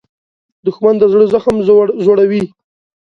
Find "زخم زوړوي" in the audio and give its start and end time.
1.33-2.43